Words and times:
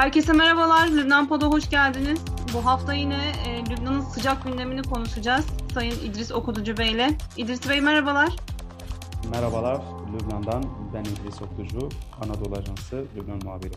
Herkese 0.00 0.32
merhabalar. 0.32 0.88
Lübnan 0.88 1.28
Pod'a 1.28 1.46
hoş 1.46 1.70
geldiniz. 1.70 2.20
Bu 2.54 2.64
hafta 2.66 2.94
yine 2.94 3.32
e, 3.46 3.70
Lübnan'ın 3.70 4.00
sıcak 4.00 4.44
gündemini 4.44 4.82
konuşacağız. 4.82 5.46
Sayın 5.74 5.94
İdris 6.04 6.32
Okuducu 6.32 6.76
Bey 6.76 6.92
ile. 6.92 7.10
İdris 7.36 7.68
Bey 7.68 7.80
merhabalar. 7.80 8.28
Merhabalar. 9.30 9.80
Lübnan'dan 10.12 10.64
ben 10.94 11.00
İdris 11.00 11.42
Okuducu, 11.42 11.88
Anadolu 12.22 12.56
Ajansı 12.56 13.04
Lübnan 13.16 13.40
muhabiri. 13.44 13.72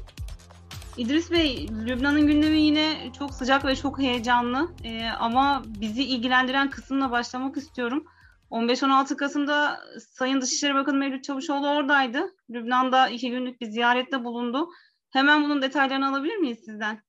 İdris 0.98 1.32
Bey, 1.32 1.68
Lübnan'ın 1.86 2.28
gündemi 2.28 2.62
yine 2.62 3.12
çok 3.20 3.34
sıcak 3.34 3.66
ve 3.66 3.76
çok 3.76 4.00
heyecanlı. 4.00 4.72
E, 4.84 5.10
ama 5.10 5.64
bizi 5.66 6.04
ilgilendiren 6.04 6.70
kısımla 6.70 7.12
başlamak 7.12 7.58
istiyorum. 7.58 8.04
15-16 8.52 9.16
Kasım'da 9.16 9.80
Sayın 10.00 10.42
Dışişleri 10.42 10.76
Bakanı 10.76 10.98
Mevlüt 10.98 11.24
Çavuşoğlu 11.24 11.70
oradaydı. 11.70 12.34
Lübnan'da 12.50 13.08
iki 13.10 13.32
günlük 13.32 13.62
bir 13.62 13.66
ziyarette 13.66 14.24
bulundu. 14.24 14.70
Hemen 15.14 15.44
bunun 15.44 15.62
detaylarını 15.62 16.10
alabilir 16.10 16.36
miyiz 16.36 16.60
sizden? 16.66 17.02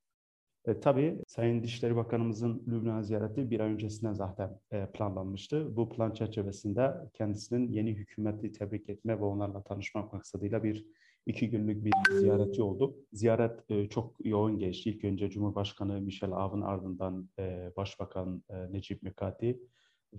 E, 0.67 0.81
tabii 0.81 1.23
Sayın 1.27 1.62
Dışişleri 1.62 1.97
Bakanımızın 1.97 2.62
Lübnan 2.69 3.03
ziyareti 3.03 3.51
bir 3.51 3.61
ay 3.61 3.73
öncesinden 3.73 4.12
zaten 4.12 4.61
e, 4.73 4.87
planlanmıştı. 4.87 5.77
Bu 5.77 5.89
plan 5.89 6.12
çerçevesinde 6.12 6.91
kendisinin 7.15 7.69
yeni 7.69 7.95
hükümeti 7.95 8.53
tebrik 8.53 8.89
etme 8.89 9.21
ve 9.21 9.25
onlarla 9.25 9.62
tanışmak 9.62 10.12
maksadıyla 10.12 10.65
bir 10.65 10.87
iki 11.27 11.51
günlük 11.51 11.85
bir 11.85 11.93
ziyareti 12.21 12.62
oldu. 12.62 12.97
Ziyaret 13.12 13.71
e, 13.71 13.89
çok 13.89 14.15
yoğun 14.25 14.59
geçti. 14.59 14.91
İlk 14.91 15.05
önce 15.05 15.31
Cumhurbaşkanı 15.31 16.01
Michel 16.01 16.33
Aoun 16.33 16.62
ardından 16.62 17.29
e, 17.39 17.73
Başbakan 17.77 18.43
e, 18.51 18.73
Necip 18.73 19.03
Mikati, 19.03 19.61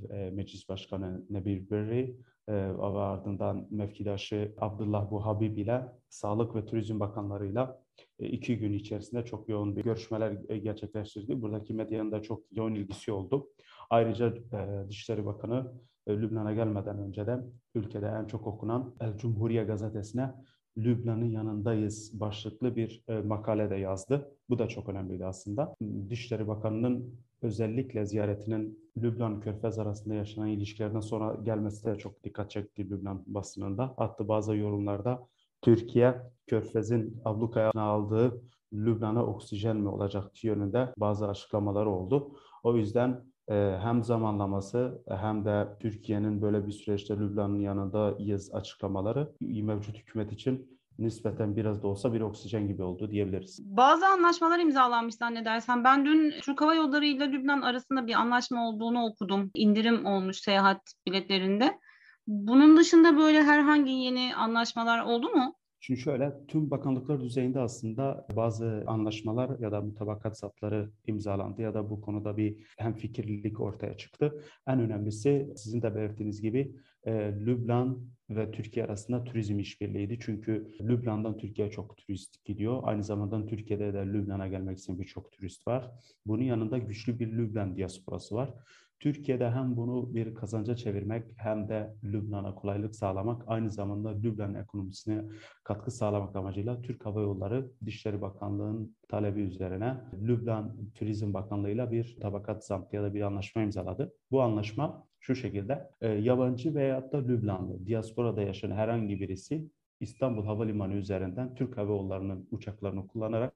e, 0.10 0.30
Meclis 0.30 0.70
Başkanı 0.70 1.26
Nebil 1.30 1.70
Berri 1.70 2.18
e, 2.48 2.54
ve 2.54 2.82
ardından 2.82 3.68
mevkidaşı 3.72 4.54
Abdullah 4.58 5.12
Buhabib 5.12 5.58
ile 5.58 5.82
Sağlık 6.10 6.56
ve 6.56 6.66
Turizm 6.66 7.00
Bakanlarıyla 7.00 7.82
e, 8.20 8.28
iki 8.28 8.58
gün 8.58 8.74
içerisinde 8.74 9.26
çok 9.26 9.50
yoğun 9.50 9.76
bir 9.76 9.84
görüşmeler 9.84 10.38
e, 10.50 10.58
gerçekleştirdi. 10.58 11.42
Buradaki 11.42 11.74
medyanın 11.74 12.12
da 12.12 12.22
çok 12.22 12.44
yoğun 12.52 12.76
ilgisi 12.76 13.12
oldu. 13.12 13.50
Ayrıca 13.90 14.28
e, 14.28 14.90
Dışişleri 14.90 15.26
Bakanı 15.26 15.74
Lübnan'a 16.08 16.54
gelmeden 16.54 17.00
önce 17.00 17.28
de 17.28 17.40
ülkede 17.76 18.08
en 18.08 18.26
çok 18.26 18.48
okunan 18.48 18.96
El 19.00 19.18
Cumhuriye 19.18 19.64
gazetesine 19.64 20.34
Lübnan'ın 20.78 21.30
yanındayız 21.30 22.20
başlıklı 22.20 22.76
bir 22.76 23.04
e, 23.08 23.22
makale 23.22 23.70
de 23.70 23.76
yazdı. 23.76 24.32
Bu 24.50 24.60
da 24.60 24.68
çok 24.68 24.90
önemliydi 24.90 25.26
aslında. 25.26 25.76
Dışişleri 26.10 26.48
Bakanı'nın 26.48 27.20
özellikle 27.42 28.06
ziyaretinin 28.06 28.85
Lübnan 28.98 29.40
Körfez 29.40 29.80
arasında 29.80 30.14
yaşanan 30.14 30.48
ilişkilerden 30.48 31.00
sonra 31.00 31.36
gelmesi 31.44 31.86
de 31.86 31.98
çok 31.98 32.24
dikkat 32.24 32.52
çekti 32.52 32.90
Lübnan 32.90 33.24
basınında. 33.28 33.94
Hatta 33.98 34.28
bazı 34.28 34.56
yorumlarda 34.56 35.28
Türkiye 35.62 36.22
Körfez'in 36.48 37.22
ablukaya 37.26 37.72
aldığı 37.76 38.42
Lübnan'a 38.74 39.26
oksijen 39.26 39.78
mi 39.78 39.90
olacak 39.90 40.44
yönünde 40.44 40.94
bazı 40.98 41.28
açıklamaları 41.28 41.90
oldu. 41.90 42.32
O 42.64 42.76
yüzden 42.76 43.26
e, 43.50 43.78
hem 43.82 44.04
zamanlaması 44.04 45.04
hem 45.08 45.46
de 45.46 45.68
Türkiye'nin 45.80 46.42
böyle 46.42 46.68
bir 46.68 46.72
süreçte 46.72 47.18
Lübnan'ın 47.18 47.60
yanındayız 47.60 48.54
açıklamaları 48.54 49.32
mevcut 49.42 49.98
hükümet 49.98 50.32
için 50.32 50.80
nispeten 51.00 51.56
biraz 51.56 51.84
da 51.84 51.88
olsa 51.88 52.14
bir 52.14 52.22
oksijen 52.22 52.68
gibi 52.68 52.84
oldu 52.84 53.12
diyebiliriz. 53.12 53.60
Bazı 53.78 54.08
anlaşmalar 54.08 54.60
imzalanmış 54.60 55.16
zannedersem. 55.16 55.84
Ben 55.84 56.06
dün 56.06 56.34
Türk 56.42 56.62
Hava 56.62 56.76
Yolları 56.76 57.06
ile 57.06 57.32
Lübnan 57.32 57.62
arasında 57.62 58.08
bir 58.08 58.14
anlaşma 58.14 58.70
olduğunu 58.70 59.06
okudum. 59.06 59.52
İndirim 59.56 60.06
olmuş 60.06 60.38
seyahat 60.38 60.82
biletlerinde. 61.08 61.80
Bunun 62.28 62.78
dışında 62.78 63.18
böyle 63.18 63.44
herhangi 63.44 63.92
yeni 63.92 64.36
anlaşmalar 64.36 65.04
oldu 65.04 65.30
mu? 65.30 65.56
Şimdi 65.86 66.00
şöyle, 66.00 66.34
tüm 66.48 66.72
bakanlıklar 66.72 67.22
düzeyinde 67.22 67.60
aslında 67.60 68.28
bazı 68.36 68.84
anlaşmalar 68.88 69.60
ya 69.60 69.72
da 69.72 69.82
mutabakat 69.82 70.38
satları 70.38 70.92
imzalandı 71.08 71.62
ya 71.62 71.74
da 71.74 71.90
bu 71.90 72.02
konuda 72.02 72.38
bir 72.38 72.68
hemfikirlilik 72.78 73.60
ortaya 73.60 73.98
çıktı. 73.98 74.42
En 74.68 74.80
önemlisi 74.80 75.54
sizin 75.56 75.82
de 75.82 75.96
belirttiğiniz 75.96 76.42
gibi 76.42 76.76
e, 77.04 77.12
Lübnan 77.46 78.08
ve 78.30 78.52
Türkiye 78.52 78.86
arasında 78.86 79.24
turizm 79.24 79.60
işbirliğiydi. 79.60 80.18
Çünkü 80.22 80.72
Lübnan'dan 80.82 81.38
Türkiye 81.38 81.72
çok 81.72 81.98
turist 81.98 82.46
gidiyor. 82.46 82.80
Aynı 82.84 83.04
zamanda 83.04 83.46
Türkiye'de 83.46 83.94
de 83.94 84.06
Lübnan'a 84.06 84.48
gelmek 84.48 84.78
isteyen 84.78 85.00
birçok 85.00 85.32
turist 85.32 85.68
var. 85.68 85.92
Bunun 86.26 86.44
yanında 86.44 86.78
güçlü 86.78 87.20
bir 87.20 87.32
Lübnan 87.32 87.76
diasporası 87.78 88.36
var. 88.36 88.54
Türkiye'de 89.00 89.52
hem 89.52 89.78
bunu 89.78 90.16
bir 90.16 90.36
kazanca 90.36 90.76
çevirmek 90.76 91.24
hem 91.38 91.70
de 91.70 91.96
Lübnan'a 92.04 92.56
kolaylık 92.56 92.96
sağlamak, 92.96 93.44
aynı 93.48 93.70
zamanda 93.70 94.10
Lübnan 94.10 94.56
ekonomisine 94.56 95.24
katkı 95.64 95.92
sağlamak 95.92 96.36
amacıyla 96.36 96.82
Türk 96.82 97.06
Hava 97.06 97.22
Yolları 97.22 97.72
Dışişleri 97.86 98.22
Bakanlığı'nın 98.22 98.96
talebi 99.10 99.42
üzerine 99.42 99.98
Lübnan 100.22 100.76
Turizm 100.96 101.34
Bakanlığı'yla 101.34 101.92
bir 101.92 102.18
tabakat 102.22 102.66
zamtı 102.66 102.96
ya 102.96 103.04
da 103.04 103.14
bir 103.14 103.22
anlaşma 103.22 103.62
imzaladı. 103.62 104.14
Bu 104.32 104.42
anlaşma 104.42 105.08
şu 105.20 105.36
şekilde, 105.36 105.90
e, 106.02 106.08
yabancı 106.08 106.76
veyahut 106.76 107.14
da 107.14 107.18
Lübnanlı, 107.18 107.88
diasporada 107.88 108.42
yaşayan 108.42 108.72
herhangi 108.72 109.20
birisi 109.20 109.70
İstanbul 110.00 110.46
Havalimanı 110.46 110.94
üzerinden 110.94 111.56
Türk 111.56 111.78
Hava 111.78 111.92
Yolları'nın 111.92 112.48
uçaklarını 112.52 113.08
kullanarak 113.08 113.54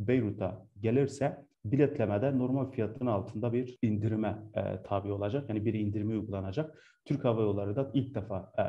Beyrut'a 0.00 0.66
gelirse 0.80 1.46
biletlemede 1.64 2.38
normal 2.38 2.70
fiyatın 2.70 3.06
altında 3.06 3.52
bir 3.52 3.78
indirime 3.82 4.38
e, 4.54 4.82
tabi 4.82 5.12
olacak. 5.12 5.48
Yani 5.48 5.64
bir 5.64 5.74
indirimi 5.74 6.12
uygulanacak. 6.12 6.78
Türk 7.04 7.24
Hava 7.24 7.42
Yolları 7.42 7.76
da 7.76 7.90
ilk 7.94 8.14
defa 8.14 8.52
e, 8.58 8.62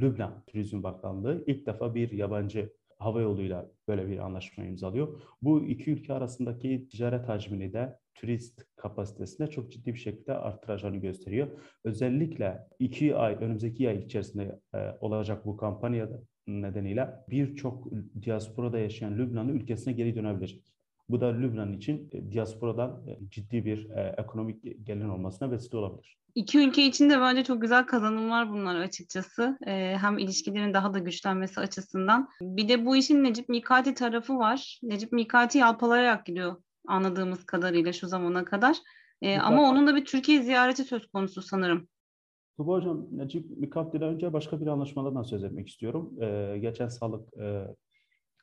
Lübnan 0.00 0.42
Turizm 0.46 0.82
Bakanlığı 0.82 1.44
ilk 1.46 1.66
defa 1.66 1.94
bir 1.94 2.12
yabancı 2.12 2.72
hava 2.98 3.20
yoluyla 3.20 3.70
böyle 3.88 4.08
bir 4.08 4.18
anlaşma 4.18 4.64
imzalıyor. 4.64 5.20
Bu 5.42 5.64
iki 5.64 5.90
ülke 5.90 6.12
arasındaki 6.12 6.88
ticaret 6.88 7.28
hacmini 7.28 7.72
de 7.72 7.98
turist 8.14 8.64
kapasitesinde 8.76 9.46
çok 9.50 9.72
ciddi 9.72 9.94
bir 9.94 9.98
şekilde 9.98 10.34
arttıracağını 10.34 10.96
gösteriyor. 10.96 11.48
Özellikle 11.84 12.66
iki 12.78 13.16
ay, 13.16 13.34
önümüzdeki 13.40 13.88
ay 13.88 13.98
içerisinde 13.98 14.60
e, 14.74 14.78
olacak 15.00 15.46
bu 15.46 15.56
kampanya 15.56 16.08
nedeniyle 16.46 17.10
birçok 17.30 17.88
diasporada 18.22 18.78
yaşayan 18.78 19.18
Lübnanlı 19.18 19.52
ülkesine 19.52 19.92
geri 19.92 20.16
dönebilecek. 20.16 20.77
Bu 21.08 21.20
da 21.20 21.26
Lübnan 21.26 21.72
için 21.72 22.10
e, 22.12 22.32
diasporadan 22.32 23.02
e, 23.08 23.18
ciddi 23.30 23.64
bir 23.64 23.90
e, 23.90 24.14
ekonomik 24.18 24.86
gelin 24.86 25.08
olmasına 25.08 25.50
vesile 25.50 25.78
olabilir. 25.78 26.18
İki 26.34 26.58
ülke 26.58 26.86
için 26.86 27.10
de 27.10 27.20
bence 27.20 27.44
çok 27.44 27.62
güzel 27.62 27.86
kazanımlar 27.86 28.50
bunlar 28.50 28.76
açıkçası. 28.76 29.58
hem 30.00 30.18
ilişkilerin 30.18 30.74
daha 30.74 30.94
da 30.94 30.98
güçlenmesi 30.98 31.60
açısından. 31.60 32.28
Bir 32.40 32.68
de 32.68 32.86
bu 32.86 32.96
işin 32.96 33.24
Necip 33.24 33.48
Mikati 33.48 33.94
tarafı 33.94 34.38
var. 34.38 34.80
Necip 34.82 35.12
Mikati 35.12 35.58
yalpalayarak 35.58 36.26
gidiyor 36.26 36.56
anladığımız 36.86 37.44
kadarıyla 37.44 37.92
şu 37.92 38.08
zamana 38.08 38.44
kadar. 38.44 38.76
ama 39.40 39.70
onun 39.70 39.86
da 39.86 39.96
bir 39.96 40.04
Türkiye 40.04 40.42
ziyareti 40.42 40.84
söz 40.84 41.06
konusu 41.06 41.42
sanırım. 41.42 41.88
Tuba 42.56 42.72
Hocam, 42.72 43.06
Necip 43.10 43.58
Mikati'den 43.58 44.08
önce 44.08 44.32
başka 44.32 44.60
bir 44.60 44.66
anlaşmadan 44.66 45.22
söz 45.22 45.44
etmek 45.44 45.68
istiyorum. 45.68 46.10
geçen 46.60 46.88
Sağlık 46.88 47.28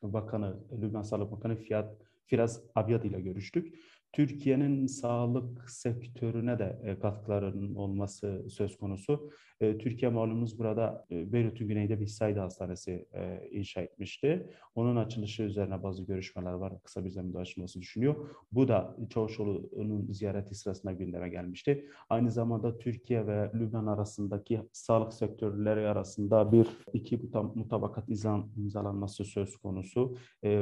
Bakanı, 0.04 0.58
Lübnan 0.82 1.02
Sağlık 1.02 1.32
Bakanı 1.32 1.56
Fiyat 1.56 1.96
Firaz 2.26 2.62
Abyad 2.76 3.04
ile 3.04 3.22
görüştük. 3.22 3.76
Türkiye'nin 4.16 4.88
sağlık 4.88 5.70
sektörüne 5.70 6.60
de 6.60 6.80
e, 6.84 7.00
katkılarının 7.00 7.76
olması 7.76 8.46
söz 8.50 8.78
konusu. 8.78 9.30
E, 9.60 9.78
Türkiye 9.78 10.12
malumunuz 10.12 10.60
burada 10.60 11.06
e, 11.12 11.34
Beyrut'un 11.34 11.68
güneyde 11.68 12.00
bir 12.00 12.08
Sayda 12.08 12.44
Hastanesi 12.44 13.08
inşa 13.52 13.82
etmişti. 13.82 14.50
Onun 14.76 14.96
açılışı 14.96 15.44
üzerine 15.44 15.84
bazı 15.84 16.06
görüşmeler 16.06 16.54
var. 16.54 16.74
Kısa 16.84 17.06
bir 17.06 17.10
zamanda 17.10 17.40
açılması 17.40 17.82
düşünüyor. 17.82 18.30
Bu 18.52 18.68
da 18.68 18.98
Çavuşoğlu'nun 19.10 20.12
ziyareti 20.12 20.56
sırasında 20.56 20.92
gündeme 20.92 21.30
gelmişti. 21.30 21.86
Aynı 22.10 22.32
zamanda 22.32 22.78
Türkiye 22.78 23.28
ve 23.28 23.52
Lübnan 23.54 23.88
arasındaki 23.88 24.62
sağlık 24.72 25.14
sektörleri 25.14 25.88
arasında 25.88 26.52
bir 26.52 26.68
iki 26.94 27.20
mutabakat 27.56 28.10
imzalanması 28.58 29.26
söz 29.26 29.58
konusu. 29.58 30.18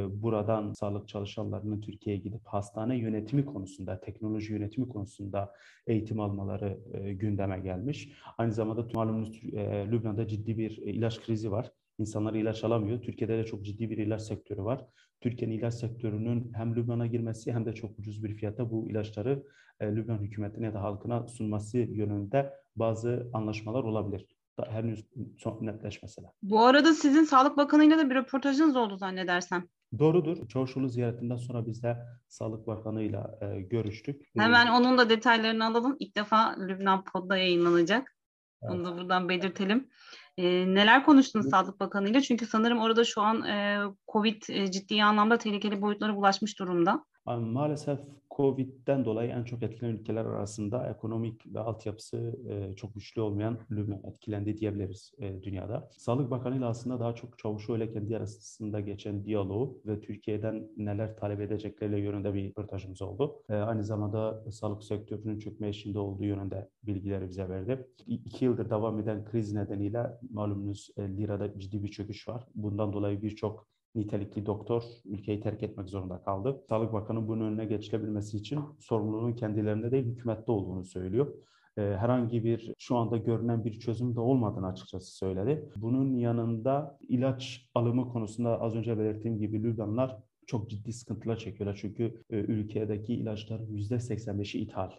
Buradan 0.09 0.73
sağlık 0.73 1.07
çalışanlarının 1.07 1.81
Türkiye'ye 1.81 2.21
gidip 2.21 2.41
hastane 2.45 2.97
yönetimi 2.97 3.42
konusunda, 3.45 3.99
teknoloji 4.01 4.53
yönetimi 4.53 4.87
konusunda 4.87 5.53
eğitim 5.87 6.19
almaları 6.19 6.79
e, 6.93 7.13
gündeme 7.13 7.59
gelmiş. 7.59 8.11
Aynı 8.37 8.51
zamanda 8.51 8.87
malumunuz 8.93 9.41
e, 9.53 9.87
Lübnan'da 9.91 10.27
ciddi 10.27 10.57
bir 10.57 10.77
e, 10.77 10.91
ilaç 10.91 11.21
krizi 11.21 11.51
var. 11.51 11.71
İnsanlar 11.99 12.33
ilaç 12.33 12.63
alamıyor. 12.63 13.01
Türkiye'de 13.01 13.37
de 13.37 13.45
çok 13.45 13.65
ciddi 13.65 13.89
bir 13.89 13.97
ilaç 13.97 14.21
sektörü 14.21 14.63
var. 14.63 14.85
Türkiye'nin 15.21 15.57
ilaç 15.57 15.73
sektörünün 15.73 16.51
hem 16.53 16.75
Lübnan'a 16.75 17.07
girmesi 17.07 17.53
hem 17.53 17.65
de 17.65 17.73
çok 17.73 17.99
ucuz 17.99 18.23
bir 18.23 18.35
fiyata 18.35 18.71
bu 18.71 18.89
ilaçları 18.89 19.43
e, 19.79 19.95
Lübnan 19.95 20.17
hükümetine 20.17 20.65
ya 20.65 20.73
da 20.73 20.81
halkına 20.81 21.27
sunması 21.27 21.77
yönünde 21.77 22.53
bazı 22.75 23.29
anlaşmalar 23.33 23.83
olabilir. 23.83 24.27
Da 24.57 24.71
henüz 24.71 25.05
son 25.37 25.65
netleşmeseler. 25.65 26.31
Bu 26.43 26.59
arada 26.59 26.93
sizin 26.93 27.23
Sağlık 27.23 27.57
Bakanı'yla 27.57 27.97
da 27.97 28.09
bir 28.09 28.15
röportajınız 28.15 28.75
oldu 28.75 28.97
zannedersem. 28.97 29.67
Doğrudur. 29.99 30.47
Çavuşoğlu 30.47 30.89
ziyaretinden 30.89 31.37
sonra 31.37 31.65
biz 31.65 31.83
de 31.83 31.97
Sağlık 32.27 32.67
Bakanı'yla 32.67 33.39
e, 33.41 33.61
görüştük. 33.61 34.21
Hemen 34.37 34.67
onun 34.67 34.97
da 34.97 35.09
detaylarını 35.09 35.65
alalım. 35.65 35.95
İlk 35.99 36.17
defa 36.17 36.55
Lübnan 36.59 37.03
Pod'da 37.03 37.37
yayınlanacak. 37.37 38.15
Evet. 38.63 38.73
Onu 38.73 38.85
da 38.85 38.97
buradan 38.97 39.29
belirtelim. 39.29 39.89
E, 40.37 40.43
neler 40.73 41.05
konuştunuz 41.05 41.49
Sağlık 41.49 41.79
Bakanı 41.79 42.09
ile? 42.09 42.21
Çünkü 42.21 42.45
sanırım 42.45 42.79
orada 42.79 43.03
şu 43.03 43.21
an 43.21 43.43
e, 43.43 43.81
Covid 44.11 44.41
e, 44.49 44.71
ciddi 44.71 45.03
anlamda 45.03 45.37
tehlikeli 45.37 45.81
boyutlara 45.81 46.13
ulaşmış 46.13 46.59
durumda. 46.59 47.05
Maalesef 47.25 47.99
Covid'den 48.37 49.05
dolayı 49.05 49.31
en 49.31 49.43
çok 49.43 49.63
etkilenen 49.63 49.95
ülkeler 49.95 50.25
arasında 50.25 50.89
ekonomik 50.89 51.53
ve 51.53 51.59
altyapısı 51.59 52.39
e, 52.49 52.75
çok 52.75 52.95
güçlü 52.95 53.21
olmayan 53.21 53.57
Lübnan 53.71 54.03
etkilendi 54.03 54.57
diyebiliriz 54.57 55.13
e, 55.19 55.43
dünyada. 55.43 55.89
Sağlık 55.91 56.31
Bakanı 56.31 56.57
ile 56.57 56.65
aslında 56.65 56.99
daha 56.99 57.15
çok 57.15 57.39
Çavuşoğlu 57.39 57.77
ile 57.77 57.93
kendi 57.93 58.17
arasında 58.17 58.79
geçen 58.79 59.25
diyaloğu 59.25 59.81
ve 59.85 60.01
Türkiye'den 60.01 60.67
neler 60.77 61.17
talep 61.17 61.41
edecekleri 61.41 62.01
yönünde 62.01 62.33
bir 62.33 62.49
röportajımız 62.49 63.01
oldu. 63.01 63.43
E, 63.49 63.53
aynı 63.53 63.83
zamanda 63.83 64.51
sağlık 64.51 64.83
sektörünün 64.83 65.39
çökme 65.39 65.67
eşiğinde 65.67 65.99
olduğu 65.99 66.23
yönünde 66.23 66.69
bilgileri 66.83 67.29
bize 67.29 67.49
verdi. 67.49 67.87
İki 68.07 68.45
yıldır 68.45 68.69
devam 68.69 68.99
eden 68.99 69.25
kriz 69.25 69.53
nedeniyle 69.53 70.11
malumunuz 70.31 70.89
e, 70.97 71.01
lirada 71.01 71.59
ciddi 71.59 71.83
bir 71.83 71.91
çöküş 71.91 72.27
var. 72.27 72.47
Bundan 72.55 72.93
dolayı 72.93 73.21
birçok 73.21 73.72
nitelikli 73.95 74.45
doktor 74.45 74.83
ülkeyi 75.05 75.41
terk 75.41 75.63
etmek 75.63 75.89
zorunda 75.89 76.21
kaldı. 76.21 76.63
Sağlık 76.69 76.93
Bakanı 76.93 77.27
bunun 77.27 77.45
önüne 77.45 77.65
geçilebilmesi 77.65 78.37
için 78.37 78.59
sorumluluğun 78.79 79.33
kendilerinde 79.33 79.91
değil 79.91 80.05
hükümette 80.05 80.51
olduğunu 80.51 80.85
söylüyor 80.85 81.33
ee, 81.77 81.81
herhangi 81.81 82.43
bir 82.43 82.73
şu 82.77 82.97
anda 82.97 83.17
görünen 83.17 83.65
bir 83.65 83.79
çözüm 83.79 84.15
de 84.15 84.19
olmadığını 84.19 84.67
açıkçası 84.67 85.15
söyledi. 85.15 85.69
Bunun 85.75 86.17
yanında 86.17 86.97
ilaç 87.09 87.69
alımı 87.75 88.09
konusunda 88.09 88.61
az 88.61 88.75
önce 88.75 88.99
belirttiğim 88.99 89.37
gibi 89.39 89.63
Lübnanlar 89.63 90.17
çok 90.47 90.69
ciddi 90.69 90.93
sıkıntılar 90.93 91.37
çekiyorlar. 91.37 91.79
Çünkü 91.81 92.23
e, 92.29 92.35
ülkedeki 92.35 93.13
ilaçların 93.13 93.77
%85'i 93.77 94.61
ithal 94.61 94.91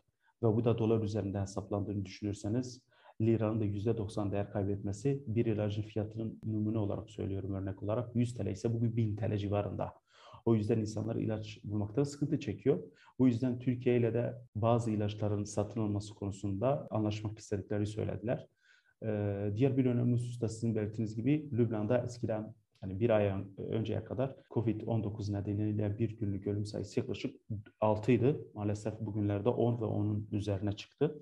ve 0.42 0.46
bu 0.46 0.64
da 0.64 0.78
dolar 0.78 1.02
üzerinde 1.02 1.40
hesaplandığını 1.40 2.04
düşünürseniz 2.04 2.80
liranın 3.20 3.60
da 3.60 3.64
%90 3.64 4.32
değer 4.32 4.50
kaybetmesi 4.52 5.22
bir 5.26 5.46
ilacın 5.46 5.82
fiyatının 5.82 6.40
numune 6.44 6.78
olarak 6.78 7.10
söylüyorum 7.10 7.54
örnek 7.54 7.82
olarak 7.82 8.16
100 8.16 8.34
TL 8.34 8.46
ise 8.46 8.74
bugün 8.74 8.96
1000 8.96 9.16
TL 9.16 9.36
civarında. 9.36 9.94
O 10.44 10.54
yüzden 10.54 10.78
insanlar 10.78 11.16
ilaç 11.16 11.60
bulmakta 11.64 12.04
sıkıntı 12.04 12.40
çekiyor. 12.40 12.82
Bu 13.18 13.26
yüzden 13.26 13.58
Türkiye 13.58 13.96
ile 13.96 14.14
de 14.14 14.34
bazı 14.54 14.90
ilaçların 14.90 15.44
satın 15.44 15.80
alması 15.80 16.14
konusunda 16.14 16.86
anlaşmak 16.90 17.38
istedikleri 17.38 17.86
söylediler. 17.86 18.46
Ee, 19.02 19.50
diğer 19.56 19.76
bir 19.76 19.86
önemli 19.86 20.12
husus 20.12 20.40
da 20.40 20.48
sizin 20.48 20.76
belirttiğiniz 20.76 21.16
gibi 21.16 21.48
Lübnan'da 21.52 21.98
eskiden 22.04 22.54
yani 22.82 23.00
bir 23.00 23.10
ay 23.10 23.44
önceye 23.58 24.04
kadar 24.04 24.36
COVID-19 24.50 25.32
nedeniyle 25.32 25.98
bir 25.98 26.18
günlük 26.18 26.46
ölüm 26.46 26.66
sayısı 26.66 27.00
yaklaşık 27.00 27.36
6 27.80 28.12
idi. 28.12 28.40
Maalesef 28.54 29.00
bugünlerde 29.00 29.48
10 29.48 29.80
ve 29.80 29.84
10'un 29.84 30.28
üzerine 30.32 30.72
çıktı. 30.72 31.18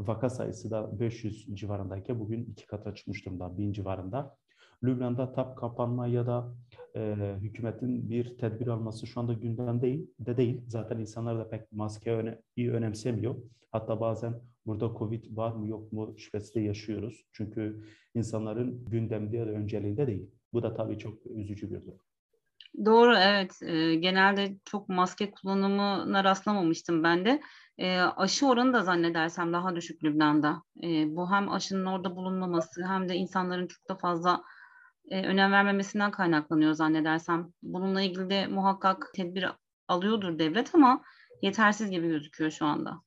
Vaka 0.00 0.30
sayısı 0.30 0.70
da 0.70 1.00
500 1.00 1.46
civarındayken 1.54 2.20
bugün 2.20 2.44
iki 2.44 2.66
kata 2.66 2.94
çıkmış 2.94 3.26
durumda, 3.26 3.58
1000 3.58 3.72
civarında. 3.72 4.36
Lübnan'da 4.84 5.32
tap 5.32 5.58
kapanma 5.58 6.06
ya 6.06 6.26
da 6.26 6.54
e, 6.96 7.16
hükümetin 7.40 8.10
bir 8.10 8.38
tedbir 8.38 8.66
alması 8.66 9.06
şu 9.06 9.20
anda 9.20 9.32
gündem 9.32 9.82
değil, 9.82 10.10
de 10.20 10.36
değil. 10.36 10.60
Zaten 10.68 10.98
insanlar 10.98 11.38
da 11.38 11.48
pek 11.48 11.72
maske 11.72 12.12
öne, 12.12 12.42
iyi 12.56 12.72
önemsemiyor. 12.72 13.34
Hatta 13.72 14.00
bazen 14.00 14.40
burada 14.66 14.94
Covid 14.98 15.36
var 15.36 15.52
mı 15.52 15.68
yok 15.68 15.92
mu 15.92 16.14
şüphesi 16.18 16.54
de 16.54 16.60
yaşıyoruz. 16.60 17.26
Çünkü 17.32 17.84
insanların 18.14 18.84
gündemde 18.84 19.36
ya 19.36 19.46
da 19.46 19.50
önceliğinde 19.50 20.06
değil. 20.06 20.30
Bu 20.52 20.62
da 20.62 20.74
tabii 20.74 20.98
çok 20.98 21.26
üzücü 21.26 21.70
bir 21.70 21.86
durum. 21.86 22.00
Doğru 22.84 23.16
evet. 23.16 23.62
E, 23.62 23.94
genelde 23.94 24.56
çok 24.64 24.88
maske 24.88 25.30
kullanımına 25.30 26.24
rastlamamıştım 26.24 27.02
ben 27.02 27.24
de. 27.24 27.40
E, 27.78 28.00
aşı 28.00 28.46
oranı 28.48 28.72
da 28.72 28.82
zannedersem 28.82 29.52
daha 29.52 29.76
düşük 29.76 30.04
Lübnan'da. 30.04 30.62
E, 30.82 31.16
bu 31.16 31.30
hem 31.30 31.50
aşının 31.52 31.86
orada 31.86 32.16
bulunmaması 32.16 32.86
hem 32.86 33.08
de 33.08 33.14
insanların 33.14 33.66
çok 33.66 33.88
da 33.88 33.94
fazla 33.96 34.42
e, 35.10 35.26
önem 35.26 35.52
vermemesinden 35.52 36.10
kaynaklanıyor 36.10 36.72
zannedersem. 36.72 37.52
Bununla 37.62 38.02
ilgili 38.02 38.30
de 38.30 38.46
muhakkak 38.46 39.10
tedbir 39.14 39.46
alıyordur 39.88 40.38
devlet 40.38 40.74
ama 40.74 41.02
yetersiz 41.42 41.90
gibi 41.90 42.08
gözüküyor 42.08 42.50
şu 42.50 42.66
anda 42.66 43.05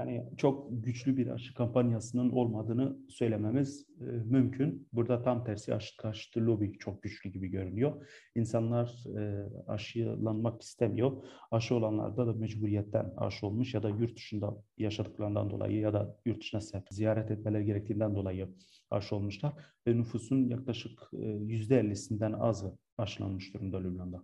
hani 0.00 0.24
çok 0.36 0.66
güçlü 0.70 1.16
bir 1.16 1.26
aşı 1.26 1.54
kampanyasının 1.54 2.30
olmadığını 2.30 2.96
söylememiz 3.08 3.86
e, 4.00 4.04
mümkün. 4.04 4.88
Burada 4.92 5.22
tam 5.22 5.44
tersi 5.44 5.74
aşı 5.74 5.96
karşıtı 5.96 6.40
lobi 6.40 6.78
çok 6.78 7.02
güçlü 7.02 7.30
gibi 7.30 7.48
görünüyor. 7.48 8.06
İnsanlar 8.34 9.04
e, 9.18 9.48
aşılanmak 9.66 10.62
istemiyor. 10.62 11.12
Aşı 11.50 11.74
olanlarda 11.74 12.26
da 12.26 12.32
mecburiyetten 12.32 13.12
aşı 13.16 13.46
olmuş 13.46 13.74
ya 13.74 13.82
da 13.82 13.88
yurt 13.88 14.16
dışında 14.16 14.56
yaşadıklarından 14.78 15.50
dolayı 15.50 15.80
ya 15.80 15.92
da 15.92 16.16
yurt 16.24 16.40
dışına 16.40 16.60
ziyaret 16.90 17.30
etmeleri 17.30 17.64
gerektiğinden 17.64 18.14
dolayı 18.14 18.48
aşı 18.90 19.16
olmuşlar. 19.16 19.52
Ve 19.86 19.96
nüfusun 19.96 20.48
yaklaşık 20.48 21.10
e, 21.12 21.26
yüzde 21.26 21.80
50'sinden 21.80 22.32
azı 22.32 22.78
aşılanmış 22.98 23.54
durumda 23.54 23.78
Lübnan'da. 23.78 24.22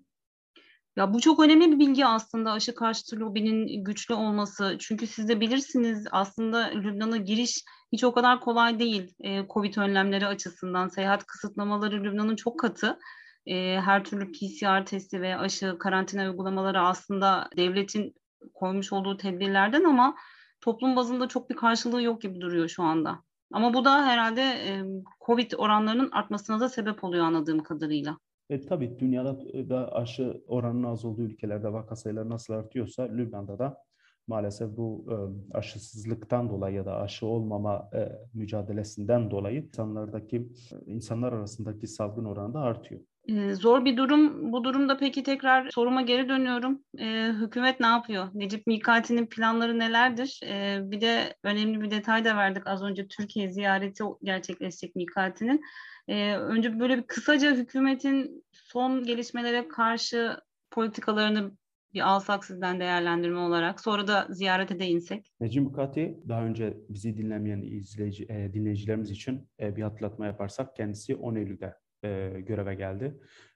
Ya 0.97 1.15
bu 1.15 1.21
çok 1.21 1.41
önemli 1.41 1.73
bir 1.73 1.79
bilgi 1.79 2.07
aslında 2.07 2.53
aşı 2.53 2.75
karşıtı 2.75 3.21
lobinin 3.21 3.85
güçlü 3.85 4.15
olması. 4.15 4.77
Çünkü 4.81 5.07
siz 5.07 5.29
de 5.29 5.41
bilirsiniz 5.41 6.07
aslında 6.13 6.59
Lübnan'a 6.59 7.17
giriş 7.17 7.65
hiç 7.93 8.05
o 8.05 8.13
kadar 8.13 8.41
kolay 8.41 8.79
değil. 8.79 9.15
E, 9.21 9.47
Covid 9.49 9.77
önlemleri 9.77 10.27
açısından 10.27 10.89
seyahat 10.89 11.27
kısıtlamaları 11.27 12.05
Lübnan'ın 12.05 12.37
çok 12.37 12.61
katı. 12.61 12.99
E, 13.47 13.81
her 13.81 14.05
türlü 14.05 14.33
PCR 14.33 14.87
testi 14.87 15.21
ve 15.21 15.37
aşı 15.37 15.79
karantina 15.79 16.31
uygulamaları 16.31 16.81
aslında 16.81 17.49
devletin 17.57 18.15
koymuş 18.55 18.93
olduğu 18.93 19.17
tedbirlerden 19.17 19.85
ama 19.85 20.17
toplum 20.61 20.97
bazında 20.97 21.29
çok 21.29 21.51
bir 21.51 21.57
karşılığı 21.57 22.03
yok 22.03 22.23
gibi 22.23 22.41
duruyor 22.41 22.69
şu 22.69 22.83
anda. 22.83 23.23
Ama 23.53 23.75
bu 23.75 23.85
da 23.85 24.07
herhalde 24.07 24.43
e, 24.43 24.85
Covid 25.27 25.53
oranlarının 25.57 26.11
artmasına 26.11 26.61
da 26.61 26.69
sebep 26.69 27.05
oluyor 27.05 27.25
anladığım 27.25 27.63
kadarıyla. 27.63 28.19
E, 28.51 28.61
tabii 28.67 28.99
dünyada 28.99 29.41
da 29.69 29.93
aşı 29.93 30.43
oranının 30.47 30.83
az 30.89 31.05
olduğu 31.05 31.23
ülkelerde 31.23 31.73
vaka 31.73 31.97
sayıları 31.97 32.31
nasıl 32.31 32.55
artıyorsa 32.55 33.03
Lübnan'da 33.03 33.59
da 33.59 33.79
maalesef 34.27 34.77
bu 34.77 35.07
e, 35.11 35.15
aşısızlıktan 35.59 36.51
dolayı 36.51 36.77
ya 36.77 36.85
da 36.87 36.97
aşı 36.97 37.27
olmama 37.27 37.91
e, 37.95 38.13
mücadelesinden 38.35 39.31
dolayı 39.31 39.63
insanlardaki 39.67 40.49
insanlar 40.87 41.33
arasındaki 41.33 41.87
salgın 41.87 42.25
oranı 42.25 42.55
da 42.55 42.61
artıyor. 42.61 43.01
Ee, 43.29 43.55
zor 43.55 43.85
bir 43.85 43.97
durum. 43.97 44.53
Bu 44.53 44.65
durumda 44.65 44.97
peki 44.97 45.23
tekrar 45.23 45.71
soruma 45.71 46.03
geri 46.03 46.29
dönüyorum. 46.29 46.85
Ee, 46.99 47.33
hükümet 47.41 47.81
ne 47.81 47.87
yapıyor? 47.87 48.29
Necip 48.35 48.67
Mikati'nin 48.67 49.27
planları 49.27 49.79
nelerdir? 49.79 50.41
Ee, 50.45 50.79
bir 50.83 51.01
de 51.01 51.37
önemli 51.43 51.81
bir 51.81 51.91
detay 51.91 52.25
da 52.25 52.37
verdik 52.37 52.67
az 52.67 52.83
önce. 52.83 53.09
Türkiye 53.09 53.53
ziyareti 53.53 54.05
gerçekleşecek 54.23 54.97
Mikati'nin. 54.97 55.61
Ee, 56.09 56.37
önce 56.37 56.81
böyle 56.81 56.97
bir 56.99 57.03
kısaca 57.03 57.57
hükümetin 57.57 58.45
son 58.53 59.05
gelişmelere 59.05 59.69
karşı 59.69 60.37
politikalarını 60.71 61.51
bir 61.95 62.01
alsak 62.01 62.45
sizden 62.45 62.81
değerlendirme 62.81 63.39
olarak. 63.39 63.81
Sonra 63.81 64.09
da 64.09 64.27
ziyarete 64.31 64.79
değinsek. 64.79 65.33
Necip 65.41 65.63
Mukati 65.63 66.19
daha 66.29 66.45
önce 66.45 66.77
bizi 66.89 67.17
dinlemeyen 67.17 67.63
izleyici, 67.63 68.25
e, 68.25 68.53
dinleyicilerimiz 68.53 69.11
için 69.11 69.49
e, 69.61 69.77
bir 69.77 69.83
hatırlatma 69.83 70.27
yaparsak 70.27 70.77
kendisi 70.77 71.17
10 71.17 71.35
Eylül'de 71.35 71.75
e, 72.07 72.41
göreve 72.41 72.75
geldi 72.75 73.15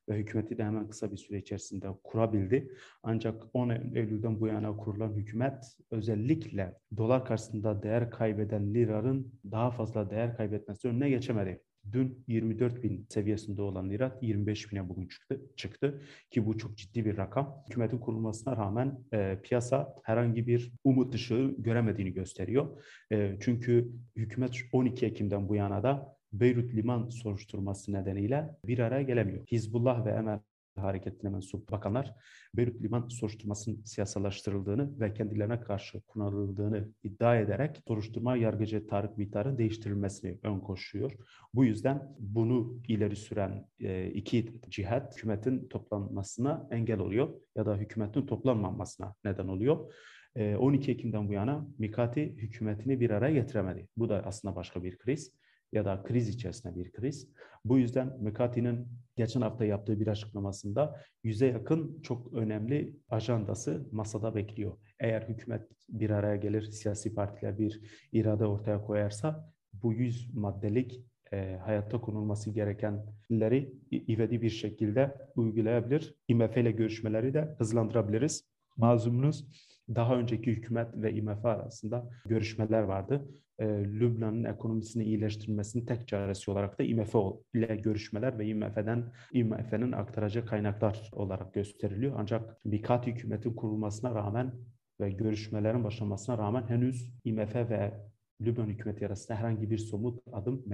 ve 0.09 0.19
hükümeti 0.19 0.59
de 0.59 0.64
hemen 0.64 0.88
kısa 0.88 1.12
bir 1.12 1.16
süre 1.16 1.38
içerisinde 1.38 1.88
kurabildi. 2.04 2.73
Ancak 3.02 3.42
10 3.52 3.71
Eylül'den 3.71 4.40
bu 4.40 4.47
yana 4.47 4.76
kurulan 4.76 5.12
hükümet 5.12 5.76
özellikle 5.90 6.78
dolar 6.97 7.25
karşısında 7.25 7.83
değer 7.83 8.11
kaybeden 8.11 8.75
liranın 8.75 9.33
daha 9.50 9.71
fazla 9.71 10.11
değer 10.11 10.37
kaybetmesi 10.37 10.88
önüne 10.88 11.11
geçemedi. 11.11 11.62
Dün 11.92 12.25
24 12.28 12.83
bin 12.83 13.07
seviyesinde 13.09 13.62
olan 13.62 13.90
lira 13.90 14.19
25 14.23 14.73
bine 14.73 14.88
bugün 14.88 15.09
çıktı, 15.09 15.40
çıktı 15.57 16.02
ki 16.30 16.47
bu 16.47 16.59
çok 16.59 16.76
ciddi 16.76 17.04
bir 17.04 17.16
rakam. 17.16 17.64
Hükümetin 17.66 17.99
kurulmasına 17.99 18.57
rağmen 18.57 19.04
e, 19.12 19.38
piyasa 19.42 19.95
herhangi 20.04 20.47
bir 20.47 20.73
umut 20.85 21.14
ışığı 21.14 21.54
göremediğini 21.59 22.12
gösteriyor. 22.12 22.83
E, 23.12 23.37
çünkü 23.40 23.92
hükümet 24.16 24.57
12 24.73 25.07
Ekim'den 25.07 25.49
bu 25.49 25.54
yana 25.54 25.83
da 25.83 26.20
Beyrut 26.33 26.75
liman 26.75 27.09
soruşturması 27.09 27.93
nedeniyle 27.93 28.57
bir 28.65 28.79
araya 28.79 29.03
gelemiyor. 29.03 29.47
Hizbullah 29.47 30.07
ve 30.07 30.11
Emel 30.11 30.41
hareketine 30.77 31.31
mensup 31.31 31.71
bakanlar 31.71 32.15
Beyrut 32.57 32.83
liman 32.83 33.09
soruşturmasının 33.09 33.83
siyasallaştırıldığını 33.85 35.01
ve 35.01 35.15
kendilerine 35.15 35.61
karşı 35.61 36.01
kullanıldığını 36.01 36.89
iddia 37.03 37.37
ederek 37.37 37.83
soruşturma 37.89 38.37
yargıcı 38.37 38.87
Tarık 38.87 39.19
Mitar'ın 39.19 39.59
değiştirilmesini 39.59 40.39
ön 40.43 40.61
koşuyor. 40.61 41.13
Bu 41.55 41.65
yüzden 41.65 42.17
bunu 42.19 42.81
ileri 42.89 43.17
süren 43.17 43.69
e, 43.81 44.07
iki 44.07 44.61
cihat 44.69 45.17
hükümetin 45.17 45.69
toplanmasına 45.69 46.69
engel 46.71 46.99
oluyor 46.99 47.35
ya 47.57 47.67
da 47.67 47.77
hükümetin 47.77 48.27
toplanmamasına 48.27 49.15
neden 49.25 49.49
oluyor. 49.49 49.93
12 50.37 50.91
e, 50.91 50.95
Ekim'den 50.95 51.29
bu 51.29 51.33
yana 51.33 51.67
Mikati 51.79 52.37
hükümetini 52.37 53.01
bir 53.01 53.11
araya 53.11 53.35
getiremedi. 53.35 53.89
Bu 53.97 54.09
da 54.09 54.23
aslında 54.27 54.57
başka 54.57 54.85
bir 54.85 54.99
kriz 54.99 55.33
ya 55.73 55.85
da 55.85 56.03
kriz 56.03 56.29
içerisinde 56.29 56.77
bir 56.77 56.93
kriz. 56.93 57.29
Bu 57.65 57.79
yüzden 57.79 58.23
Mekati'nin 58.23 58.89
geçen 59.17 59.41
hafta 59.41 59.65
yaptığı 59.65 60.00
bir 60.00 60.07
açıklamasında 60.07 61.00
yüze 61.25 61.47
yakın 61.47 62.03
çok 62.03 62.33
önemli 62.33 62.97
ajandası 63.09 63.89
masada 63.93 64.35
bekliyor. 64.35 64.77
Eğer 65.00 65.23
hükümet 65.23 65.62
bir 65.89 66.11
araya 66.11 66.37
gelir, 66.37 66.62
siyasi 66.62 67.15
partiler 67.15 67.59
bir 67.59 67.81
irade 68.12 68.47
ortaya 68.47 68.83
koyarsa 68.83 69.53
bu 69.73 69.93
yüz 69.93 70.35
maddelik 70.35 71.05
e, 71.33 71.59
hayatta 71.65 72.00
konulması 72.00 72.50
gerekenleri 72.50 73.75
ivedi 73.93 74.43
bir 74.43 74.50
şekilde 74.50 75.15
uygulayabilir. 75.37 76.15
IMF 76.29 76.57
ile 76.57 76.71
görüşmeleri 76.71 77.35
de 77.35 77.55
hızlandırabiliriz. 77.59 78.50
Malumunuz 78.77 79.47
daha 79.95 80.17
önceki 80.17 80.50
hükümet 80.50 80.89
ve 80.95 81.12
IMF 81.12 81.45
arasında 81.45 82.11
görüşmeler 82.27 82.83
vardı. 82.83 83.29
E, 83.61 83.67
Lübnan'ın 83.85 84.45
ekonomisini 84.45 85.05
iyileştirmesinin 85.05 85.87
tek 85.87 86.09
çaresi 86.09 86.50
olarak 86.50 86.79
da 86.79 86.83
IMF 86.83 87.14
ile 87.55 87.76
görüşmeler 87.76 88.38
ve 88.38 88.47
IMF'den 88.47 89.12
IMF'nin 89.33 89.93
aktaracağı 89.93 90.47
kaynaklar 90.47 91.11
olarak 91.12 91.55
gösteriliyor. 91.55 92.14
Ancak 92.19 92.64
Mikat 92.64 93.07
hükümetin 93.07 93.55
kurulmasına 93.55 94.14
rağmen 94.14 94.52
ve 95.00 95.11
görüşmelerin 95.11 95.85
başlamasına 95.85 96.38
rağmen 96.38 96.69
henüz 96.69 97.12
IMF 97.25 97.55
ve 97.55 98.00
Lübnan 98.40 98.67
hükümeti 98.67 99.07
arasında 99.07 99.38
herhangi 99.38 99.71
bir 99.71 99.79
somut 99.79 100.23
adım 100.33 100.64